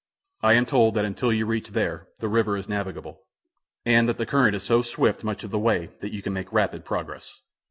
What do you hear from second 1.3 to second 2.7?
you reach there the river is